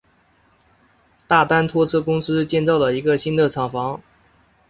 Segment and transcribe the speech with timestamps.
[1.27, 4.01] 大丹拖车公司建造了一个新的厂房。